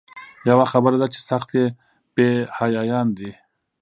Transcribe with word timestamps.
یوه 0.49 0.65
خبره 0.71 0.95
ده 1.01 1.07
چې 1.13 1.19
سخت 1.29 1.49
بې 2.15 2.29
حیایان 2.57 3.07
دي. 3.17 3.31